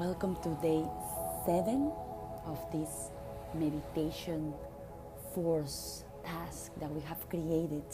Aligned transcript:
Welcome 0.00 0.36
to 0.36 0.48
day 0.62 0.82
seven 1.44 1.92
of 2.46 2.58
this 2.72 3.10
meditation 3.52 4.54
force 5.34 6.04
task 6.24 6.72
that 6.80 6.90
we 6.90 7.02
have 7.02 7.28
created, 7.28 7.84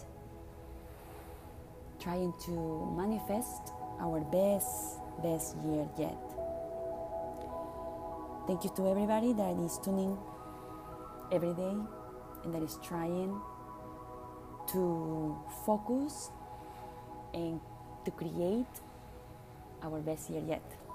trying 1.99 2.33
to 2.45 2.95
manifest 2.97 3.73
our 3.99 4.21
best, 4.21 5.01
best 5.21 5.57
year 5.67 5.89
yet. 5.99 6.23
Thank 8.47 8.63
you 8.63 8.71
to 8.77 8.89
everybody 8.89 9.33
that 9.33 9.59
is 9.59 9.77
tuning 9.83 10.17
every 11.33 11.55
day 11.55 11.75
and 12.45 12.55
that 12.55 12.63
is 12.63 12.79
trying 12.85 13.35
to 14.69 15.37
focus 15.67 16.31
and 17.35 17.59
to 18.05 18.13
create 18.13 18.75
our 19.83 19.99
best 19.99 20.31
year 20.31 20.45
yet. 20.47 20.86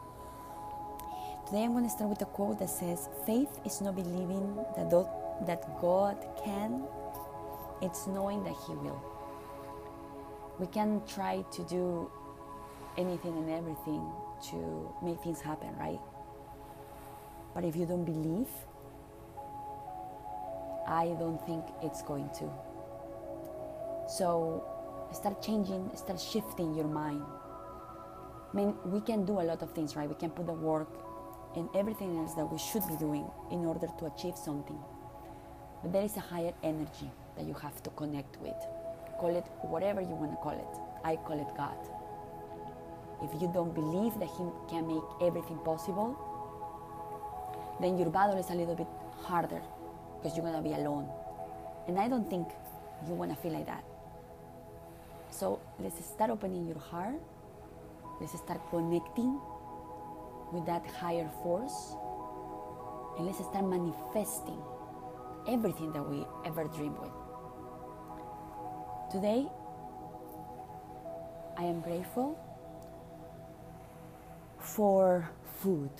Today 1.51 1.65
I'm 1.65 1.73
going 1.73 1.83
to 1.83 1.89
start 1.89 2.09
with 2.09 2.21
a 2.21 2.31
quote 2.31 2.59
that 2.59 2.69
says, 2.69 3.09
Faith 3.25 3.59
is 3.65 3.81
not 3.81 3.97
believing 3.97 4.55
that, 4.77 4.89
that 5.45 5.81
God 5.81 6.15
can, 6.45 6.87
it's 7.81 8.07
knowing 8.07 8.41
that 8.45 8.55
He 8.65 8.73
will. 8.75 9.03
We 10.59 10.67
can 10.67 11.01
try 11.05 11.43
to 11.51 11.63
do 11.63 12.09
anything 12.97 13.37
and 13.37 13.49
everything 13.49 14.01
to 14.49 14.95
make 15.03 15.19
things 15.19 15.41
happen, 15.41 15.75
right? 15.77 15.99
But 17.53 17.65
if 17.65 17.75
you 17.75 17.85
don't 17.85 18.05
believe, 18.05 18.47
I 20.87 21.07
don't 21.19 21.45
think 21.45 21.65
it's 21.83 22.01
going 22.01 22.29
to. 22.39 22.49
So 24.07 24.63
start 25.11 25.41
changing, 25.43 25.91
start 25.95 26.21
shifting 26.21 26.75
your 26.75 26.87
mind. 26.87 27.23
I 28.53 28.55
mean, 28.55 28.73
we 28.85 29.01
can 29.01 29.25
do 29.25 29.41
a 29.41 29.43
lot 29.43 29.61
of 29.61 29.73
things, 29.73 29.97
right? 29.97 30.07
We 30.07 30.15
can 30.15 30.29
put 30.29 30.45
the 30.45 30.53
work 30.53 31.10
and 31.55 31.69
everything 31.75 32.17
else 32.17 32.33
that 32.35 32.45
we 32.45 32.57
should 32.57 32.87
be 32.87 32.95
doing 32.95 33.25
in 33.51 33.65
order 33.65 33.87
to 33.99 34.05
achieve 34.05 34.37
something. 34.37 34.79
But 35.81 35.93
there 35.93 36.03
is 36.03 36.15
a 36.17 36.19
higher 36.19 36.53
energy 36.63 37.09
that 37.37 37.45
you 37.45 37.53
have 37.55 37.81
to 37.83 37.89
connect 37.91 38.37
with. 38.41 38.55
Call 39.19 39.35
it 39.35 39.45
whatever 39.61 40.01
you 40.01 40.15
want 40.15 40.31
to 40.31 40.37
call 40.37 40.53
it. 40.53 40.79
I 41.03 41.15
call 41.15 41.39
it 41.39 41.47
God. 41.57 41.77
If 43.23 43.41
you 43.41 43.49
don't 43.53 43.73
believe 43.73 44.17
that 44.19 44.29
He 44.29 44.45
can 44.69 44.87
make 44.87 45.03
everything 45.21 45.57
possible, 45.59 46.17
then 47.79 47.97
your 47.97 48.09
battle 48.09 48.37
is 48.37 48.49
a 48.49 48.55
little 48.55 48.75
bit 48.75 48.87
harder 49.23 49.61
because 50.17 50.37
you're 50.37 50.45
going 50.45 50.61
to 50.61 50.67
be 50.67 50.75
alone. 50.75 51.07
And 51.87 51.99
I 51.99 52.07
don't 52.07 52.29
think 52.29 52.47
you 53.07 53.13
want 53.13 53.31
to 53.31 53.37
feel 53.41 53.53
like 53.53 53.65
that. 53.65 53.83
So 55.29 55.59
let's 55.79 56.03
start 56.05 56.29
opening 56.29 56.67
your 56.67 56.79
heart. 56.79 57.19
Let's 58.19 58.37
start 58.37 58.61
connecting 58.69 59.39
with 60.51 60.65
that 60.65 60.85
higher 60.87 61.29
force. 61.43 61.95
And 63.17 63.25
let's 63.25 63.39
start 63.39 63.65
manifesting 63.65 64.61
everything 65.47 65.91
that 65.93 66.07
we 66.07 66.25
ever 66.45 66.65
dream 66.65 66.95
with. 66.99 67.11
Today, 69.11 69.47
I 71.57 71.63
am 71.63 71.81
grateful 71.81 72.37
for 74.59 75.29
food. 75.59 75.91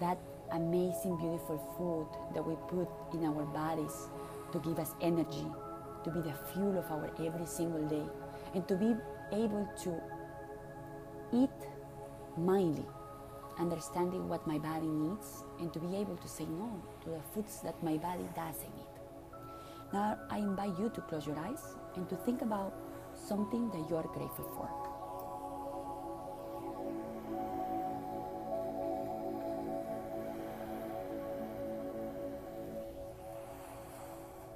That 0.00 0.18
amazing, 0.52 1.16
beautiful 1.16 1.58
food 1.76 2.34
that 2.34 2.46
we 2.46 2.54
put 2.68 2.88
in 3.14 3.24
our 3.26 3.44
bodies 3.46 4.08
to 4.52 4.58
give 4.60 4.78
us 4.78 4.94
energy, 5.00 5.46
to 6.04 6.10
be 6.10 6.20
the 6.20 6.34
fuel 6.52 6.78
of 6.78 6.90
our 6.90 7.10
every 7.24 7.46
single 7.46 7.86
day, 7.88 8.04
and 8.54 8.66
to 8.68 8.76
be 8.76 8.94
able 9.32 9.68
to 9.82 10.00
eat 11.32 11.50
mindly, 12.36 12.84
understanding 13.58 14.28
what 14.28 14.46
my 14.46 14.58
body 14.58 14.86
needs, 14.86 15.44
and 15.60 15.72
to 15.72 15.78
be 15.78 15.96
able 15.96 16.16
to 16.16 16.28
say 16.28 16.44
no 16.44 16.82
to 17.04 17.10
the 17.10 17.20
foods 17.34 17.60
that 17.62 17.80
my 17.82 17.96
body 17.96 18.28
doesn't 18.34 18.76
need. 18.76 18.86
Now, 19.92 20.18
I 20.30 20.38
invite 20.38 20.78
you 20.78 20.88
to 20.90 21.00
close 21.02 21.26
your 21.26 21.38
eyes 21.38 21.76
and 21.96 22.08
to 22.08 22.16
think 22.16 22.42
about 22.42 22.72
something 23.14 23.70
that 23.70 23.90
you 23.90 23.96
are 23.96 24.08
grateful 24.14 24.44
for. 24.56 24.68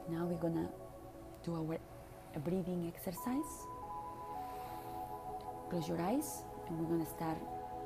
Now 0.08 0.24
we're 0.24 0.38
gonna 0.38 0.70
do 1.44 1.54
our 1.54 1.78
breathing 2.40 2.92
exercise. 2.94 3.66
Close 5.68 5.88
your 5.88 6.00
eyes 6.00 6.44
and 6.68 6.78
we're 6.78 6.86
gonna 6.86 7.06
start 7.06 7.36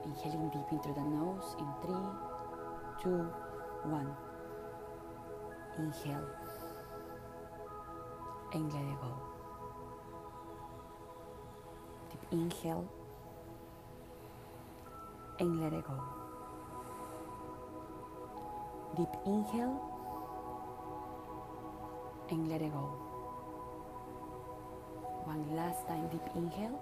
inhaling 0.04 0.48
deep 0.50 0.70
into 0.72 0.92
the 0.92 1.04
nose 1.04 1.56
in 1.58 1.66
three, 1.82 2.06
two, 3.02 3.26
one. 3.84 4.14
Inhale 5.78 6.28
and 8.52 8.72
let 8.72 8.82
it 8.82 9.00
go. 9.00 9.12
Deep 12.10 12.24
inhale 12.32 12.88
and 15.38 15.60
let 15.60 15.72
it 15.72 15.84
go. 15.84 15.98
Deep 18.96 19.14
inhale 19.24 19.80
and 22.30 22.48
let 22.50 22.60
it 22.60 22.72
go. 22.72 22.84
One 25.24 25.56
last 25.56 25.86
time, 25.86 26.08
deep 26.08 26.22
inhale 26.34 26.80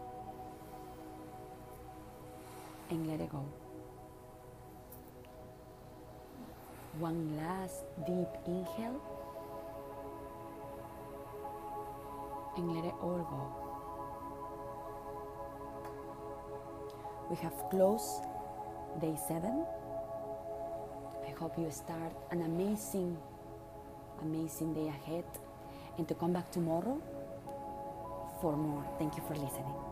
and 2.90 3.06
let 3.06 3.20
it 3.20 3.30
go. 3.30 3.44
One 6.98 7.36
last 7.36 7.84
deep 8.06 8.28
inhale 8.46 9.00
and 12.56 12.74
let 12.74 12.84
it 12.84 12.94
all 13.00 13.22
go. 13.30 13.68
We 17.30 17.36
have 17.36 17.54
closed 17.70 18.24
day 19.00 19.16
seven. 19.28 19.64
I 21.26 21.30
hope 21.38 21.58
you 21.58 21.70
start 21.70 22.12
an 22.30 22.42
amazing, 22.42 23.16
amazing 24.22 24.74
day 24.74 24.88
ahead 24.88 25.24
and 25.98 26.08
to 26.08 26.14
come 26.14 26.32
back 26.32 26.50
tomorrow 26.50 27.00
for 28.40 28.56
more. 28.56 28.84
Thank 28.98 29.16
you 29.16 29.22
for 29.28 29.34
listening. 29.34 29.87